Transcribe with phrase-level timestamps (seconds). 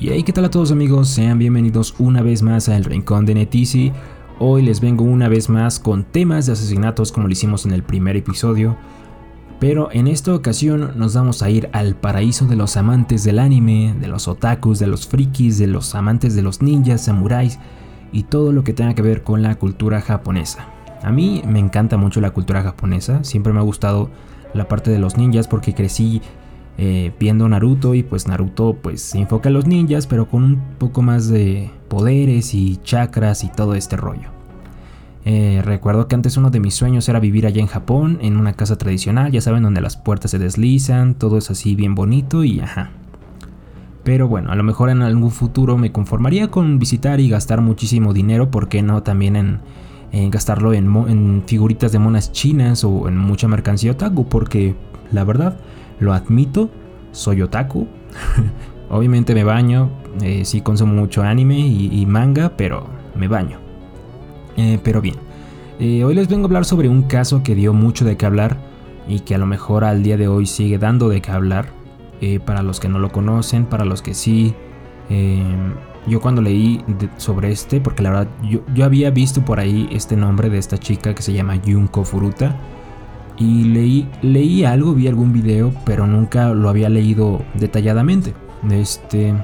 [0.00, 1.10] Y hey, ¿qué tal a todos amigos?
[1.10, 3.92] Sean bienvenidos una vez más al Rincón de Netisi.
[4.38, 7.82] Hoy les vengo una vez más con temas de asesinatos como lo hicimos en el
[7.82, 8.78] primer episodio.
[9.58, 13.94] Pero en esta ocasión nos vamos a ir al paraíso de los amantes del anime,
[14.00, 17.58] de los otakus, de los frikis, de los amantes de los ninjas, samuráis
[18.10, 20.66] y todo lo que tenga que ver con la cultura japonesa.
[21.02, 24.08] A mí me encanta mucho la cultura japonesa, siempre me ha gustado
[24.54, 26.22] la parte de los ninjas porque crecí
[26.82, 30.62] eh, viendo Naruto y pues Naruto pues se enfoca en los ninjas pero con un
[30.78, 34.30] poco más de poderes y chakras y todo este rollo.
[35.26, 38.54] Eh, recuerdo que antes uno de mis sueños era vivir allá en Japón, en una
[38.54, 42.60] casa tradicional, ya saben, donde las puertas se deslizan, todo es así bien bonito y
[42.60, 42.92] ajá.
[44.02, 48.14] Pero bueno, a lo mejor en algún futuro me conformaría con visitar y gastar muchísimo
[48.14, 53.18] dinero, ¿por qué no también en, gastarlo en, en, figuritas de monas chinas o en
[53.18, 54.30] mucha mercancía otaku?
[54.30, 54.74] Porque
[55.12, 55.58] la verdad,
[56.00, 56.70] lo admito,
[57.12, 57.86] soy otaku.
[58.90, 59.88] Obviamente me baño,
[60.22, 63.58] eh, sí consumo mucho anime y, manga, pero me baño.
[64.56, 65.14] Eh, pero bien,
[65.78, 68.56] eh, hoy les vengo a hablar sobre un caso que dio mucho de qué hablar
[69.06, 71.78] y que a lo mejor al día de hoy sigue dando de qué hablar.
[72.44, 74.54] para los que no lo conocen, para los que sí.
[76.06, 76.84] yo cuando leí
[77.16, 80.76] sobre este, porque la verdad yo, yo había visto por ahí este nombre de esta
[80.76, 82.56] chica que se llama Junko Furuta
[83.40, 88.34] y leí, leí algo, vi algún video, pero nunca lo había leído detalladamente.
[88.70, 89.34] Este,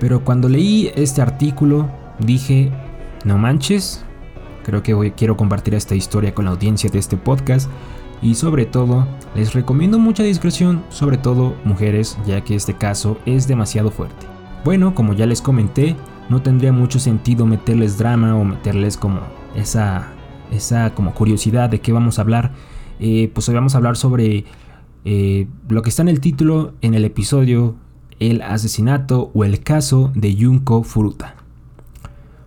[0.00, 2.72] pero cuando leí este artículo dije,
[3.24, 4.04] no manches,
[4.64, 7.70] creo que hoy quiero compartir esta historia con la audiencia de este podcast
[8.20, 13.46] y sobre todo les recomiendo mucha discreción, sobre todo mujeres, ya que este caso es
[13.46, 14.26] demasiado fuerte.
[14.64, 15.94] Bueno, como ya les comenté,
[16.28, 19.20] no tendría mucho sentido meterles drama o meterles como
[19.54, 20.17] esa
[20.52, 22.52] esa como curiosidad de qué vamos a hablar,
[23.00, 24.44] eh, pues hoy vamos a hablar sobre
[25.04, 27.76] eh, lo que está en el título en el episodio
[28.18, 31.36] El asesinato o el caso de Junko Furuta.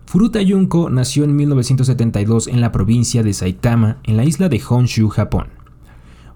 [0.06, 5.08] Furuta Junko nació en 1972 en la provincia de Saitama, en la isla de Honshu,
[5.08, 5.48] Japón.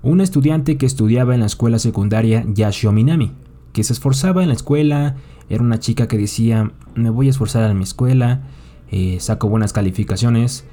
[0.01, 3.33] Una estudiante que estudiaba en la escuela secundaria Yashio Minami,
[3.73, 5.17] que se esforzaba en la escuela,
[5.49, 8.43] era una chica que decía, me voy a esforzar en mi escuela,
[8.91, 10.63] eh, saco buenas calificaciones,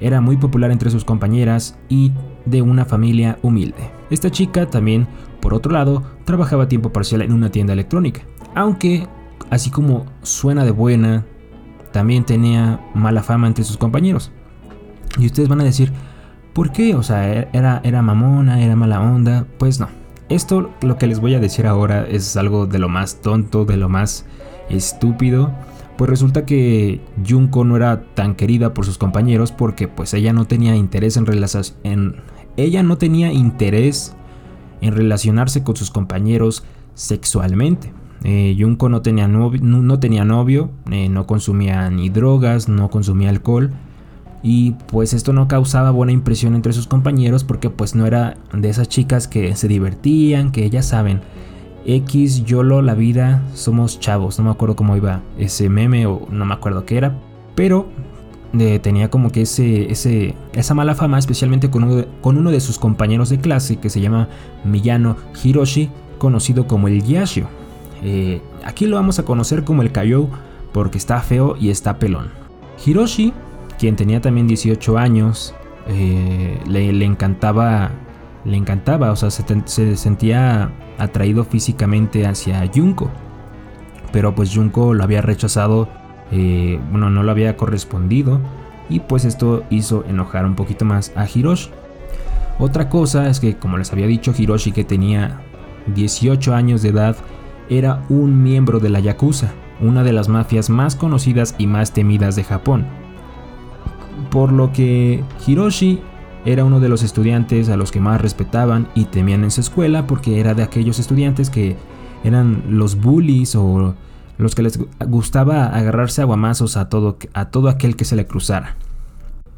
[0.00, 2.12] era muy popular entre sus compañeras y
[2.44, 3.90] de una familia humilde.
[4.10, 5.06] Esta chica también,
[5.40, 8.22] por otro lado, trabajaba a tiempo parcial en una tienda electrónica,
[8.54, 9.06] aunque,
[9.50, 11.24] así como suena de buena,
[11.92, 14.30] también tenía mala fama entre sus compañeros.
[15.18, 15.92] Y ustedes van a decir,
[16.52, 16.94] ¿por qué?
[16.94, 19.46] O sea, e-, era, era mamona, era mala onda.
[19.58, 19.88] Pues no.
[20.28, 23.78] Esto, lo que les voy a decir ahora, es algo de lo más tonto, de
[23.78, 24.26] lo más
[24.68, 25.52] estúpido
[25.98, 30.44] pues resulta que Junko no era tan querida por sus compañeros porque pues ella no
[30.44, 31.26] tenía interés en,
[31.82, 32.16] en
[32.56, 34.14] ella no tenía interés
[34.80, 36.62] en relacionarse con sus compañeros
[36.94, 37.92] sexualmente.
[38.22, 43.30] Eh, Junko no tenía novio, no, tenía novio eh, no consumía ni drogas, no consumía
[43.30, 43.72] alcohol
[44.44, 48.68] y pues esto no causaba buena impresión entre sus compañeros porque pues no era de
[48.68, 51.22] esas chicas que se divertían, que ya saben,
[51.88, 54.38] X, YOLO, la vida, somos chavos.
[54.38, 57.18] No me acuerdo cómo iba ese meme o no me acuerdo qué era.
[57.54, 57.86] Pero
[58.58, 62.50] eh, tenía como que ese, ese, esa mala fama, especialmente con uno, de, con uno,
[62.50, 64.28] de, sus compañeros de clase que se llama
[64.64, 65.88] Miyano Hiroshi,
[66.18, 67.48] conocido como el Yashio.
[68.02, 70.28] Eh, aquí lo vamos a conocer como el Kayo
[70.72, 72.28] porque está feo y está pelón.
[72.84, 73.32] Hiroshi,
[73.78, 75.54] quien tenía también 18 años,
[75.86, 77.92] eh, le, le encantaba
[78.44, 83.10] le encantaba, o sea, se, sentía atraído físicamente hacia Junko.
[84.12, 85.88] Pero pues Junko lo había rechazado,
[86.32, 88.40] eh, bueno, no lo había correspondido.
[88.88, 91.70] Y pues esto hizo enojar un poquito más a Hiroshi.
[92.58, 95.40] Otra cosa es que, como les había dicho, Hiroshi que tenía
[95.94, 97.16] 18 años de edad,
[97.68, 102.34] era un miembro de la Yakuza, una de las mafias más conocidas y más temidas
[102.34, 102.86] de Japón.
[104.30, 106.00] Por lo que Hiroshi
[106.44, 110.06] era uno de los estudiantes a los que más respetaban y temían en su escuela
[110.06, 111.76] porque era de aquellos estudiantes que
[112.24, 113.94] eran los bullies o
[114.38, 118.26] los que les gustaba agarrarse a guamazos a todo, a todo aquel que se le
[118.26, 118.76] cruzara.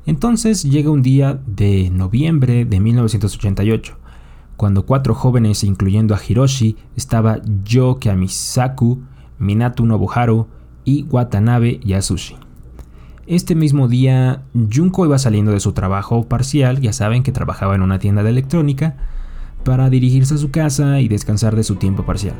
[0.06, 3.96] Entonces llega un día de noviembre de 1988,
[4.56, 9.02] cuando cuatro jóvenes, incluyendo a Hiroshi, estaba Yo Misaku,
[9.38, 10.46] Minato Nobuharu
[10.84, 12.49] y Watanabe Yasushi.
[13.26, 17.82] Este mismo día, Junko iba saliendo de su trabajo parcial, ya saben que trabajaba en
[17.82, 18.96] una tienda de electrónica,
[19.64, 22.34] para dirigirse a su casa y descansar de su tiempo parcial.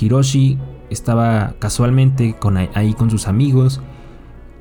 [0.00, 0.58] Hiroshi
[0.90, 3.80] estaba casualmente con ahí con sus amigos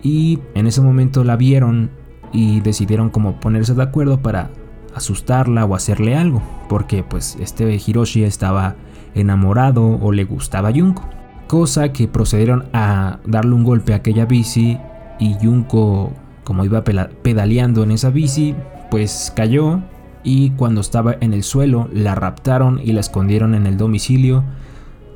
[0.02, 1.90] y en ese momento la vieron
[2.32, 4.52] y decidieron como ponerse de acuerdo para
[4.94, 8.76] asustarla o hacerle algo, porque pues este Hiroshi estaba
[9.16, 11.04] enamorado o le gustaba Junko.
[11.48, 14.78] Cosa que procedieron a darle un golpe a aquella bici
[15.19, 16.12] y Junko,
[16.44, 18.56] como iba pedaleando en esa bici,
[18.92, 19.81] pues cayó
[20.24, 24.44] y cuando estaba en el suelo la raptaron y la escondieron en el domicilio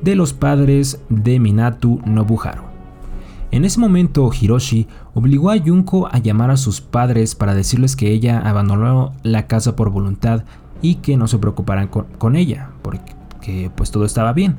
[0.02, 2.62] de los padres de Minatu Nobuharu.
[3.50, 8.12] En ese momento Hiroshi obligó a Junko a llamar a sus padres para decirles que
[8.12, 10.44] ella abandonó la casa por voluntad
[10.82, 14.56] y que no se preocuparan con, ella, porque pues todo estaba bien.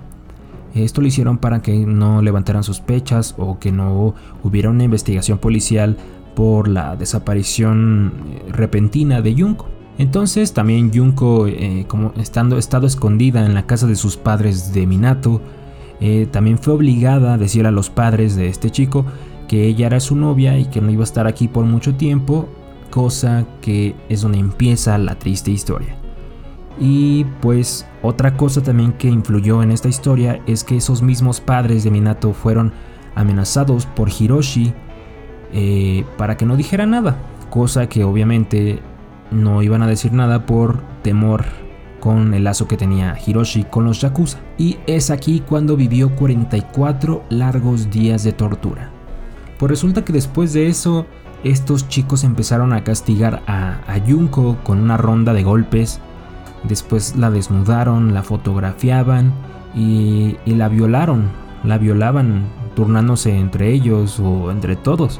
[0.76, 4.14] Esto lo hicieron para que no levantaran sospechas o que no
[4.44, 5.98] hubiera una investigación policial
[6.36, 9.68] por la desaparición eh, repentina de Junko.
[9.98, 14.88] Entonces también Junko, eh, como estando estado escondida en la casa de sus padres de
[14.88, 15.42] Minato,
[16.00, 19.06] eh, también fue obligada a decir a los padres de este chico
[19.50, 22.48] que ella era su novia y que no iba a estar aquí por mucho tiempo,
[22.90, 25.98] cosa que es donde empieza la triste historia.
[26.80, 31.84] Y pues otra cosa también que influyó en esta historia es que esos mismos padres
[31.84, 32.72] de Minato fueron
[33.16, 34.74] amenazados por Hiroshi
[35.52, 37.18] eh, para que no dijera nada,
[37.50, 38.80] cosa que obviamente
[39.32, 41.46] no iban a decir nada por temor
[42.00, 44.40] con el lazo que tenía Hiroshi con los Yakuza.
[44.58, 48.90] Y es aquí cuando vivió 44 largos días de tortura.
[49.58, 51.06] Pues resulta que después de eso,
[51.44, 54.00] estos chicos empezaron a castigar a, a
[54.64, 56.00] con una ronda de golpes.
[56.64, 59.34] Después la desnudaron, la fotografiaban
[59.76, 61.30] y, la violaron.
[61.64, 65.20] La violaban turnándose entre ellos o entre todos.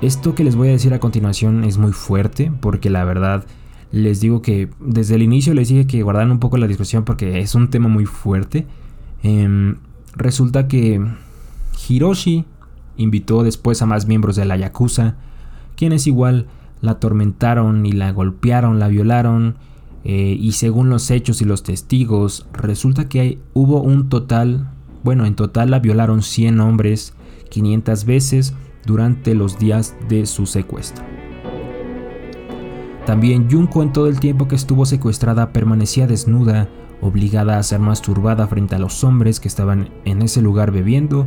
[0.00, 3.44] Esto que les voy a decir a continuación es muy fuerte porque la verdad
[3.92, 7.40] les digo que desde el inicio les dije que guardaran un poco la discusión porque
[7.40, 8.66] es un tema muy fuerte.
[9.22, 9.76] Em,
[10.14, 11.00] resulta que
[11.88, 12.46] Hiroshi
[12.96, 15.16] invitó después a más miembros de la Yakuza,
[15.76, 16.46] quienes igual
[16.80, 19.56] la atormentaron y la golpearon, la violaron.
[20.04, 24.70] Eh, y según los hechos y los testigos, resulta que hubo un total,
[25.04, 27.14] bueno, en total la violaron 100 hombres
[27.50, 28.54] 500 veces
[28.84, 31.04] durante los días de su secuestro.
[33.06, 36.68] También Junko en todo el tiempo que estuvo secuestrada permanecía desnuda,
[37.00, 41.26] obligada a ser masturbada frente a los hombres que estaban en ese lugar bebiendo,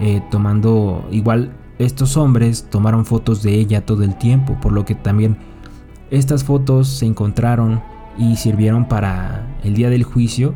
[0.00, 4.94] eh, tomando igual estos hombres tomaron fotos de ella todo el tiempo, por lo que
[4.94, 5.36] también
[6.10, 7.82] estas fotos se encontraron
[8.18, 10.54] y sirvieron para el día del juicio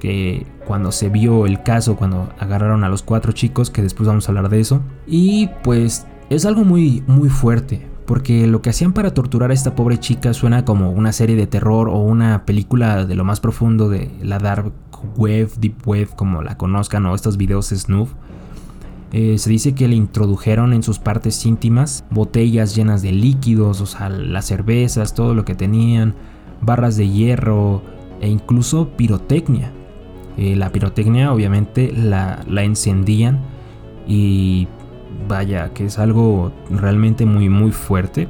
[0.00, 4.28] que cuando se vio el caso, cuando agarraron a los cuatro chicos, que después vamos
[4.28, 4.82] a hablar de eso.
[5.06, 9.74] Y pues es algo muy, muy fuerte, porque lo que hacían para torturar a esta
[9.74, 13.88] pobre chica suena como una serie de terror o una película de lo más profundo
[13.88, 14.72] de la dark
[15.16, 18.10] web, deep web, como la conozcan, o estos videos snuff.
[19.12, 23.86] Eh, se dice que le introdujeron en sus partes íntimas botellas llenas de líquidos, o
[23.86, 26.14] sea, las cervezas, todo lo que tenían,
[26.60, 27.82] barras de hierro
[28.20, 29.72] e incluso pirotecnia.
[30.36, 33.40] Eh, la pirotecnia obviamente la, encendían
[34.06, 34.66] y
[35.28, 38.28] vaya que es algo realmente muy muy fuerte.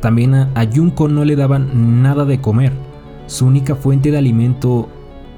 [0.00, 2.72] También a, a, Junko no le daban nada de comer.
[3.26, 4.88] Su única fuente de alimento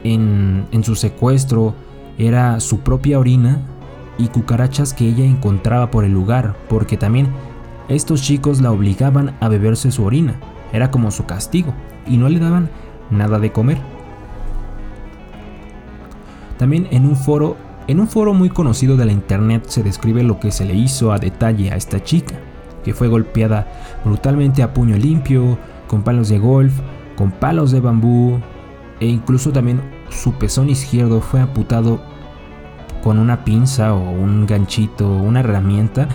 [0.05, 1.75] en, en su secuestro
[2.19, 3.60] era su propia orina
[4.19, 7.28] y cucarachas que ella encontraba por el lugar, porque también
[7.88, 10.38] estos chicos la obligaban a beberse su orina.
[10.72, 11.74] Era como su castigo
[12.06, 12.70] y no le daban
[13.10, 13.79] nada de comer.
[16.58, 17.56] También en un foro,
[17.88, 21.12] en un foro muy conocido de la internet se describe lo que se le hizo
[21.12, 22.34] a detalle a esta chica,
[22.84, 23.67] que fue golpeada
[24.05, 26.72] brutalmente a puño limpio, con palos de golf,
[27.17, 28.41] con palos de bambú
[29.00, 32.00] e incluso también su pezón izquierdo fue amputado
[33.02, 36.08] con una pinza o un ganchito, una herramienta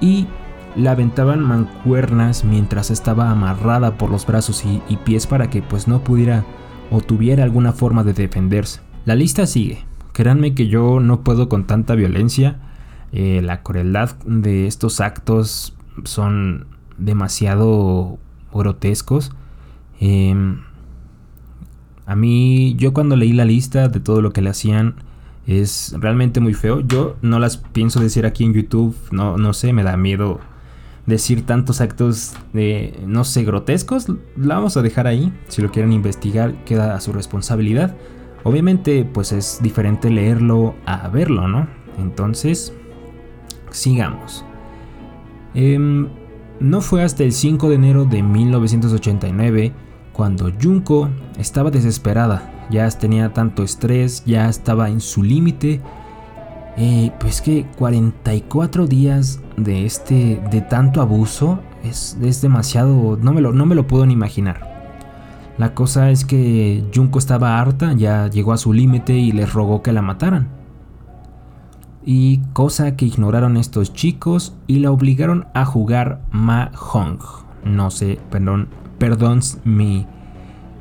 [0.00, 0.26] y
[0.76, 6.02] la aventaban mancuernas mientras estaba amarrada por los brazos y, pies para que pues no
[6.02, 6.44] pudiera
[6.90, 8.80] o tuviera alguna forma de defenderse.
[9.04, 9.84] La lista sigue.
[10.12, 12.58] Créanme que yo no puedo con tanta violencia.
[13.12, 16.66] Eh, la crueldad de estos actos son
[16.98, 18.18] demasiado
[18.52, 19.32] grotescos.
[20.00, 20.60] Em,
[22.06, 24.94] a mí, yo cuando leí la lista de todo lo que le hacían,
[25.46, 26.80] es realmente muy feo.
[26.80, 30.40] Yo no las pienso decir aquí en YouTube, no, no sé, me da miedo
[31.06, 34.06] decir tantos actos de, no sé, grotescos.
[34.36, 35.32] La vamos a dejar ahí.
[35.48, 37.96] Si lo quieren investigar, queda a su responsabilidad.
[38.42, 41.66] Obviamente, pues es diferente leerlo a verlo, ¿no?
[41.98, 42.72] Entonces,
[43.70, 44.44] sigamos.
[45.54, 46.08] Em,
[46.60, 49.72] no fue hasta el 5 de enero de 1989
[50.12, 51.08] cuando Junko
[51.38, 55.80] estaba desesperada, ya tenía tanto estrés, ya estaba en su límite.
[56.76, 63.40] Eh, pues que 44 días de este de tanto abuso es, es demasiado, no me,
[63.40, 64.74] lo, no me lo puedo ni imaginar.
[65.56, 69.82] La cosa es que Junko estaba harta, ya llegó a su límite y les rogó
[69.82, 70.48] que la mataran.
[72.04, 77.18] Y cosa que ignoraron estos chicos y la obligaron a jugar Mahjong.
[77.64, 80.06] No sé, perdón, perdón mi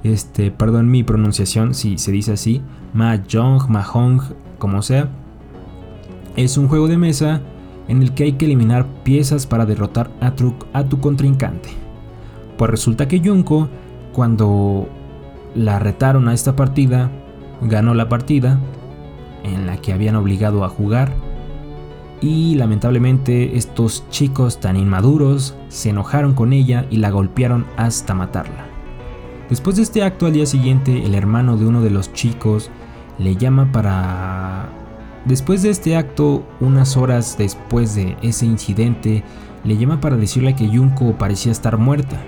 [0.03, 2.61] este, perdón mi pronunciación si se dice así,
[2.93, 4.21] Mahjong, Mahjong,
[4.57, 5.09] como sea.
[6.35, 7.41] Es un juego de mesa
[7.87, 11.69] en el que hay que eliminar piezas para derrotar a tu, a tu contrincante.
[12.57, 13.69] Pues resulta que Junko,
[14.13, 14.87] cuando
[15.55, 17.11] la retaron a esta partida,
[17.61, 18.59] ganó la partida
[19.43, 21.13] en la que habían obligado a jugar
[22.21, 28.65] y lamentablemente estos chicos tan inmaduros se enojaron con ella y la golpearon hasta matarla.
[29.49, 32.71] Después de este acto al día siguiente el hermano de uno de los chicos
[33.19, 34.69] le llama para
[35.25, 39.23] Después de este acto, unas horas después de ese incidente,
[39.63, 42.21] le llama para decirle que Junko parecía estar muerta.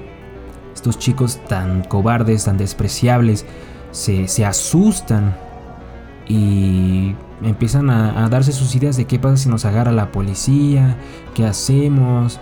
[0.74, 3.46] Estos chicos tan cobardes, tan despreciables,
[3.92, 5.36] se, asustan
[6.28, 10.96] y empiezan a, darse sus ideas de qué pasa si nos agarra la policía,
[11.34, 12.40] qué hacemos.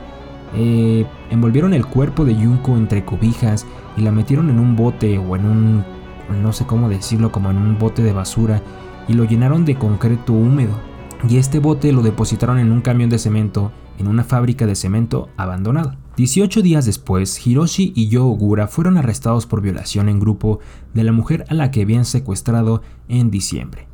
[0.55, 3.65] Eh, envolvieron el cuerpo de Junko entre cobijas
[3.97, 5.85] y la metieron en un bote o en un,
[6.43, 8.61] no sé cómo decirlo, como en un bote de basura
[9.07, 10.73] y lo llenaron de concreto húmedo.
[11.29, 15.29] Y este bote lo depositaron en un camión de cemento en una fábrica de cemento
[15.37, 15.97] abandonada.
[16.17, 20.59] 18 días después, Hiroshi y Yo Ogura fueron arrestados por violación en grupo
[20.93, 23.87] de la mujer a la que habían secuestrado en diciembre.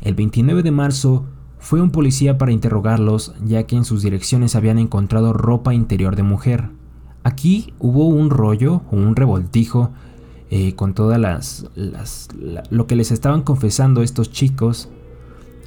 [0.00, 1.26] El 29 de marzo
[1.58, 6.22] fue un policía para interrogarlos ya que en sus direcciones habían encontrado ropa interior de
[6.22, 6.70] mujer.
[7.22, 9.90] Aquí hubo un rollo o un revoltijo
[10.50, 11.66] eh, con todas las,
[12.70, 14.88] lo que les estaban confesando estos chicos,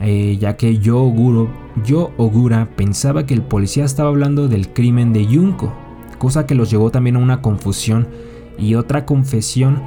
[0.01, 1.49] eh, ya que yo, Oguro,
[1.85, 5.73] yo Ogura pensaba que el policía estaba hablando del crimen de Yunko,
[6.17, 8.07] cosa que los llevó también a una confusión
[8.57, 9.81] y otra confesión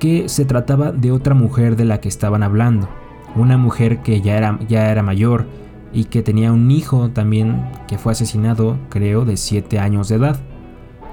[0.00, 2.88] que se trataba de otra mujer de la que estaban hablando,
[3.36, 5.46] una mujer que ya era, ya era mayor
[5.92, 10.40] y que tenía un hijo también que fue asesinado, creo, de 7 años de edad,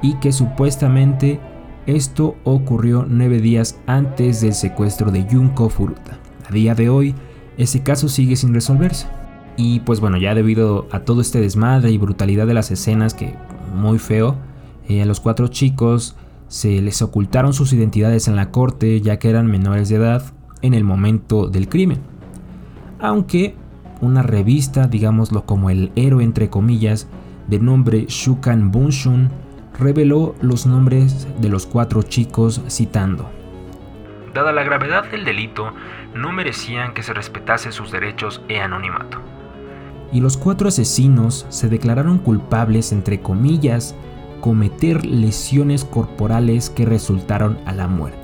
[0.01, 1.39] y que supuestamente
[1.87, 6.19] esto ocurrió nueve días antes del secuestro de Junko Furuta.
[6.47, 7.15] A día de hoy,
[7.57, 9.07] ese caso sigue sin resolverse.
[9.57, 13.35] Y pues bueno, ya debido a todo este desmadre y brutalidad de las escenas, que
[13.75, 14.35] muy feo,
[14.87, 16.15] eh, a los cuatro chicos
[16.47, 20.23] se les ocultaron sus identidades en la corte ya que eran menores de edad
[20.61, 21.99] en el momento del crimen.
[22.99, 23.55] Aunque
[24.01, 27.07] una revista, digámoslo como el héroe entre comillas,
[27.47, 29.29] de nombre Shukan Bunshun,
[29.77, 33.29] reveló los nombres de los cuatro chicos citando.
[34.33, 35.73] Dada la gravedad del delito,
[36.13, 39.19] no merecían que se respetase sus derechos e anonimato.
[40.13, 43.95] Y los cuatro asesinos se declararon culpables, entre comillas,
[44.41, 48.19] cometer lesiones corporales que resultaron a la muerte.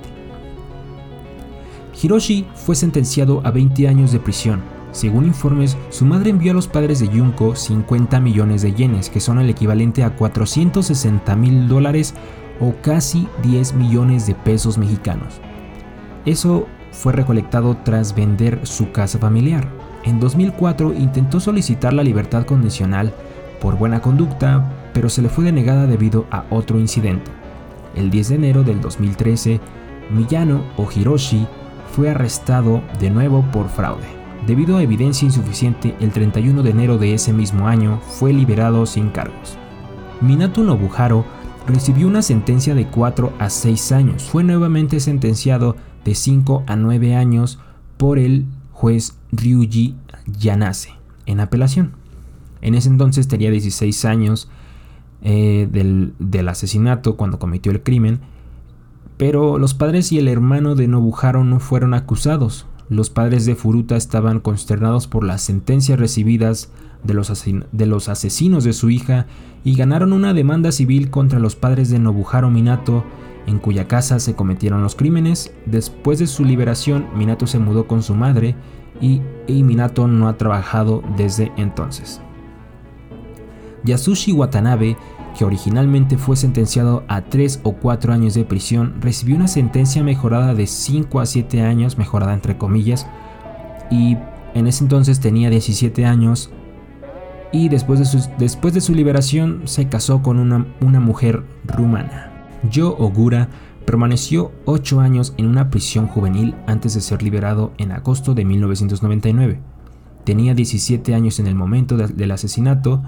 [2.02, 4.62] Hiroshi fue sentenciado a 20 años de prisión,
[4.98, 9.20] según informes, su madre envió a los padres de Junko 50 millones de yenes, que
[9.20, 12.16] son el equivalente a 460 mil dólares
[12.60, 15.40] o casi 10 millones de pesos mexicanos.
[16.26, 19.68] Eso fue recolectado tras vender su casa familiar.
[20.04, 23.14] En 2004 intentó solicitar la libertad condicional
[23.62, 27.30] por buena conducta, pero se le fue denegada debido a otro incidente.
[27.96, 29.60] El 10 de enero del 2013,
[30.10, 30.88] Miyano o
[31.92, 34.17] fue arrestado de nuevo por fraude.
[34.48, 39.10] Debido a evidencia insuficiente, el 31 de enero de ese mismo año fue liberado sin
[39.10, 39.58] cargos.
[40.22, 41.26] Minato Nobuharo
[41.68, 44.24] recibió una sentencia de 4 a 6 años.
[44.24, 45.76] Fue nuevamente sentenciado
[46.06, 47.60] de 5 a 9 años
[47.98, 49.96] por el juez Ryuji
[50.28, 50.94] Yanase
[51.26, 51.92] en apelación.
[52.62, 54.50] En ese entonces tenía 16 años
[55.24, 58.22] eh, del, del asesinato cuando cometió el crimen,
[59.18, 62.66] pero los padres y el hermano de Nobuharo no fueron acusados.
[62.90, 66.72] Los padres de Furuta estaban consternados por las sentencias recibidas
[67.04, 69.28] de los, asesinos de su hija
[69.64, 73.04] y ganaron una demanda civil contra los padres de Nobuharo Minato,
[73.46, 75.54] en cuya casa se cometieron los crímenes.
[75.66, 78.56] Después de su liberación, Minato se mudó con su madre
[79.02, 82.22] y, y Minato no ha trabajado desde entonces.
[83.84, 84.98] Yasushi Watanabe
[85.38, 90.56] que originalmente fue sentenciado a 3 o 4 años de prisión, recibió una sentencia mejorada
[90.56, 93.06] de 5 a 7 años, mejorada entre comillas,
[93.92, 94.18] y
[94.56, 96.50] en ese entonces tenía 17 años
[97.52, 102.32] y después de su, después de su liberación se casó con una, una mujer rumana.
[102.72, 103.50] Yo Ogura
[103.86, 109.60] permaneció 8 años en una prisión juvenil antes de ser liberado en agosto de 1999.
[110.24, 113.04] Tenía 17 años en el momento del asesinato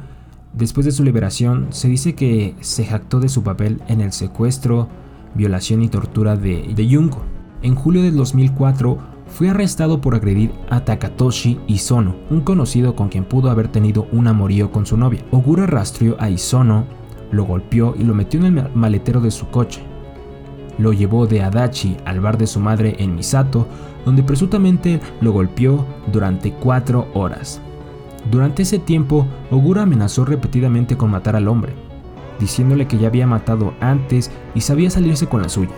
[0.53, 4.87] Después de su liberación, se dice que se jactó de su papel en el secuestro,
[5.35, 7.09] violación y tortura de, de.
[7.61, 13.25] En julio del 2004 fue arrestado por agredir a Takatoshi Isono, un conocido con quien
[13.25, 15.23] pudo haber tenido un amorío con su novia.
[15.31, 16.85] Ogura rastreó a Isono,
[17.31, 19.81] lo golpeó y lo metió en el maletero de su coche.
[20.79, 23.67] Lo llevó de Adachi al bar de su madre en Misato,
[24.03, 27.61] donde presuntamente lo golpeó durante cuatro horas.
[28.29, 31.73] Durante ese tiempo, Ogura amenazó repetidamente con matar al hombre,
[32.39, 35.73] diciéndole que ya había matado antes y sabía salirse con la suya.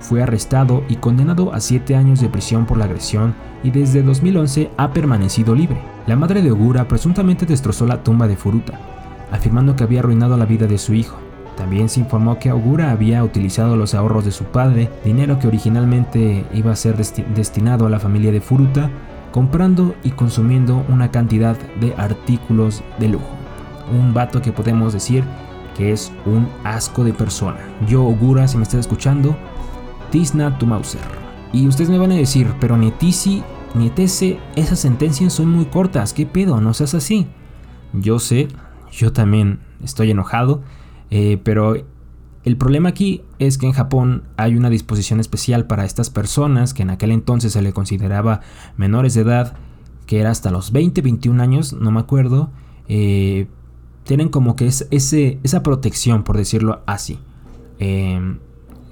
[0.00, 4.70] Fue arrestado y condenado a 7 años de prisión por la agresión y desde 2011
[4.76, 5.78] ha permanecido libre.
[6.06, 8.78] La madre de Ogura presuntamente destrozó la tumba de Furuta,
[9.30, 11.16] afirmando que había arruinado la vida de su hijo.
[11.56, 16.44] También se informó que Ogura había utilizado los ahorros de su padre, dinero que originalmente
[16.54, 18.90] iba a ser destinado a la familia de Furuta,
[19.36, 23.28] comprando y consumiendo una cantidad de artículos de lujo.
[23.92, 25.24] Un vato que podemos decir
[25.76, 27.58] que es un asco de persona.
[27.86, 29.36] Yo, Ogura, si me estás escuchando,
[30.10, 31.02] Tisna tu Mauser.
[31.52, 33.42] Y ustedes me van a decir, pero ni Tisi
[33.74, 36.58] ni esas sentencias son muy cortas, ¿qué pedo?
[36.62, 37.26] No seas así.
[37.92, 38.48] Yo sé,
[38.90, 40.62] yo también estoy enojado,
[41.10, 41.74] eh, pero
[42.46, 46.82] el problema aquí es que en Japón hay una disposición especial para estas personas que
[46.82, 48.40] en aquel entonces se le consideraba
[48.76, 49.56] menores de edad,
[50.06, 52.50] que era hasta los 20, 21 años, no me acuerdo,
[52.86, 53.48] eh,
[54.04, 57.18] tienen como que es ese, esa protección, por decirlo así.
[57.80, 58.38] Eh,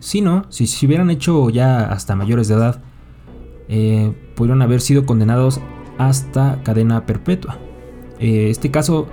[0.01, 2.83] si no, si se hubieran hecho ya hasta mayores de edad,
[3.69, 5.61] eh, pudieron haber sido condenados
[5.97, 7.59] hasta cadena perpetua.
[8.19, 9.07] Eh, este caso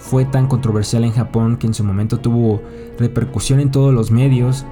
[0.00, 2.62] fue tan controversial en Japón que en su momento tuvo
[2.98, 4.66] repercusión en todos los medios.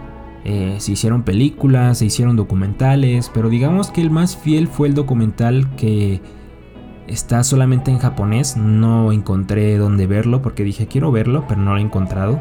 [0.45, 4.95] Eh, se hicieron películas, se hicieron documentales, pero digamos que el más fiel fue el
[4.95, 6.21] documental que
[7.06, 8.56] está solamente en japonés.
[8.56, 12.40] No encontré dónde verlo porque dije quiero verlo, pero no lo he encontrado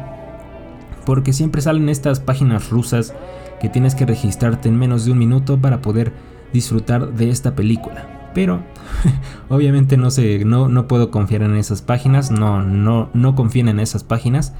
[1.06, 3.14] porque siempre salen estas páginas rusas
[3.60, 6.12] que tienes que registrarte en menos de un minuto para poder
[6.52, 8.15] disfrutar de esta película.
[8.36, 8.60] Pero
[9.48, 13.80] obviamente no sé, no, no puedo confiar en esas páginas, no, no, no confíen en
[13.80, 14.52] esas páginas.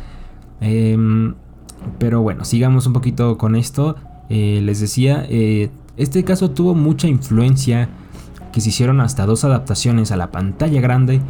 [0.62, 1.35] Em,
[1.99, 3.97] pero bueno, sigamos un poquito con esto.
[4.31, 7.91] Eh, les decía, eh, este caso tuvo mucha influencia,
[8.51, 11.21] que se hicieron hasta dos adaptaciones a la pantalla grande.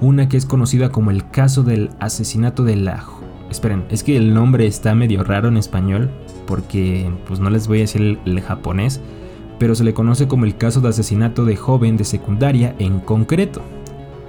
[0.00, 3.04] Una que es conocida como el caso del asesinato de la
[3.48, 6.10] Esperen, es que el nombre está medio raro en español
[6.48, 9.00] porque pues no les voy a decir el, japonés,
[9.62, 13.62] pero se le conoce como el caso de asesinato de joven de secundaria en concreto.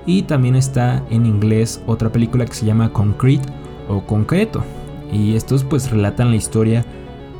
[0.05, 3.51] Y también está en inglés otra película que se llama Concrete
[3.89, 4.63] o Concreto.
[5.11, 6.85] Y estos pues relatan la historia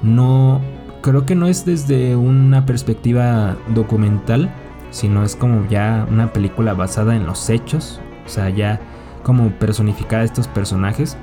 [0.02, 0.60] no
[1.04, 4.52] creo que no es desde una perspectiva documental,
[4.90, 8.82] sino es como ya una película basada en los hechos, o sea, ya
[9.22, 11.16] como personificar a estos personajes.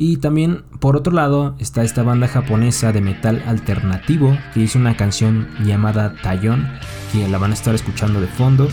[0.00, 4.96] Y también, por otro lado, está esta banda japonesa de metal alternativo que hizo una
[4.96, 6.68] canción llamada Tayon,
[7.12, 8.68] que la van a estar escuchando de fondo.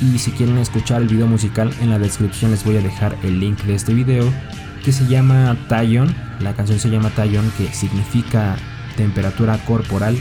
[0.00, 3.38] Y si quieren escuchar el video musical, en la descripción les voy a dejar el
[3.38, 4.28] link de este video,
[4.84, 6.12] que se llama Tayon.
[6.40, 8.56] La canción se llama Tayon, que significa
[8.96, 10.18] temperatura corporal.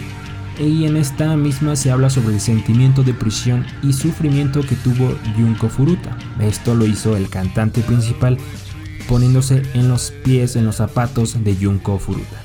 [0.60, 5.18] Y en esta misma se habla sobre el sentimiento de prisión y sufrimiento que tuvo
[5.36, 6.16] Junko Furuta.
[6.40, 8.38] Esto lo hizo el cantante principal
[9.10, 12.38] poniéndose en los pies, en los zapatos de Junko Furuta.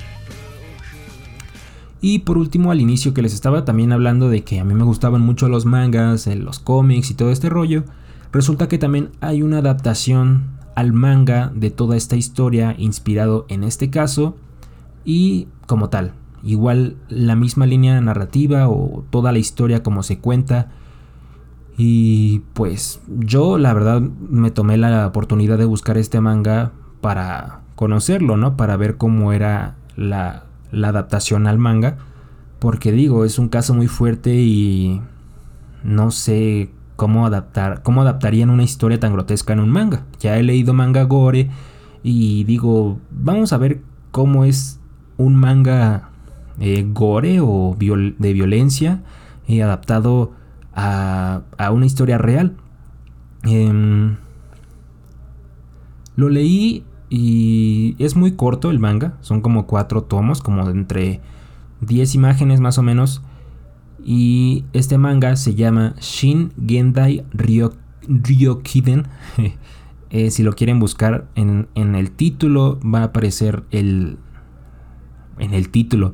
[2.01, 4.85] Y por último, al inicio que les estaba también hablando de que a mí me
[4.85, 7.85] gustaban mucho los mangas, eh, los cómics y todo este rollo,
[8.33, 13.91] resulta que también hay una adaptación al manga de toda esta historia inspirado en este
[13.91, 14.37] caso
[15.05, 20.73] y como tal, igual la misma línea narrativa o toda la historia como se cuenta
[21.77, 28.37] y pues yo la verdad me tomé la oportunidad de buscar este manga para conocerlo,
[28.37, 28.57] ¿no?
[28.57, 31.99] Para ver cómo era la, adaptación al manga.
[32.61, 35.03] Porque digo, es un caso muy fuerte y
[35.83, 40.05] no sé cómo adaptar, cómo adaptarían una historia tan grotesca en un manga.
[40.21, 41.51] Ya he leído manga gore
[42.03, 43.83] y digo, vamos a ver
[44.13, 44.81] cómo es
[45.17, 46.11] un manga
[46.61, 49.03] eh, gore o de violencia
[49.47, 50.33] y adaptado
[50.75, 52.57] a, una historia real.
[53.45, 54.17] Em,
[56.17, 61.21] lo leí y es muy corto el manga, son como cuatro tomos, como entre
[61.81, 63.23] 10 imágenes más o menos.
[64.05, 67.25] Y este manga se llama Shin Gendai
[68.07, 69.07] Ryokiden.
[70.11, 74.19] eh, si lo quieren buscar en, en, el título, va a aparecer el.
[75.39, 76.13] En el título.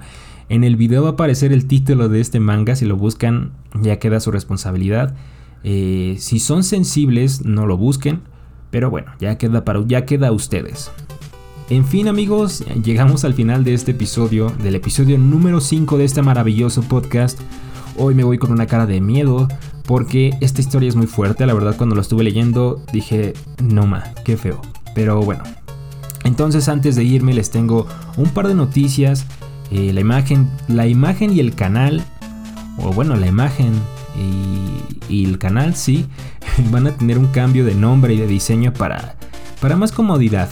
[0.49, 3.99] En el video va a aparecer el título de este manga, si lo buscan ya
[3.99, 5.15] queda su responsabilidad.
[5.63, 8.21] Eh, si son sensibles, no lo busquen,
[8.71, 10.91] pero bueno, ya queda, para, ya queda a ustedes.
[11.69, 16.23] En fin amigos, llegamos al final de este episodio, del episodio número 5 de este
[16.23, 17.39] maravilloso podcast.
[17.97, 19.47] Hoy me voy con una cara de miedo
[19.87, 24.03] porque esta historia es muy fuerte, la verdad cuando lo estuve leyendo dije, no ma,
[24.25, 24.61] qué feo.
[24.95, 25.45] Pero bueno,
[26.25, 29.27] entonces antes de irme les tengo un par de noticias.
[29.71, 32.05] Eh, la, imagen, la imagen y el canal,
[32.79, 33.73] o bueno, la imagen
[35.09, 36.07] y, el canal sí,
[36.71, 39.17] van a tener un cambio de nombre y de diseño para,
[39.61, 40.49] para más comodidad.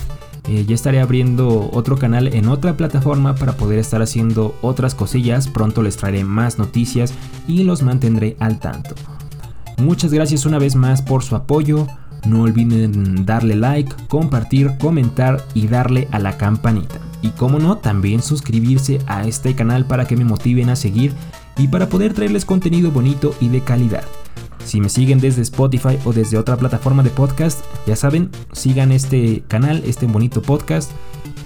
[0.49, 5.47] Eh, ya estaré abriendo otro canal en otra plataforma para poder estar haciendo otras cosillas.
[5.47, 7.13] Pronto les traeré más noticias
[7.47, 8.95] y los mantendré al tanto.
[9.77, 11.87] Muchas gracias una vez más por su apoyo.
[12.27, 16.99] No olviden darle like, compartir, comentar y darle a la campanita.
[17.21, 21.13] Y como no, también suscribirse a este canal para que me motiven a seguir
[21.59, 24.05] y para poder traerles contenido bonito y de calidad.
[24.65, 29.43] Si me siguen desde Spotify o desde otra plataforma de podcast, ya saben, sigan este
[29.49, 30.91] canal, este bonito podcast.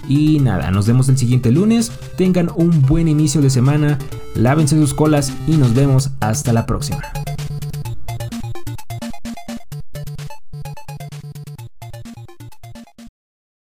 [0.09, 1.91] Y nada, nos vemos el siguiente lunes.
[2.17, 3.97] Tengan un buen inicio de semana,
[4.35, 7.01] lávense sus colas y nos vemos hasta la próxima.